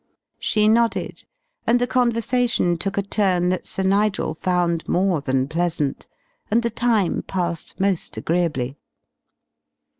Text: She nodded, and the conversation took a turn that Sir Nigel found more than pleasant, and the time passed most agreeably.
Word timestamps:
She 0.39 0.67
nodded, 0.67 1.25
and 1.67 1.79
the 1.79 1.85
conversation 1.85 2.75
took 2.75 2.97
a 2.97 3.03
turn 3.03 3.49
that 3.49 3.67
Sir 3.67 3.83
Nigel 3.83 4.33
found 4.33 4.89
more 4.89 5.21
than 5.21 5.47
pleasant, 5.47 6.07
and 6.49 6.63
the 6.63 6.71
time 6.71 7.21
passed 7.21 7.79
most 7.79 8.17
agreeably. 8.17 8.79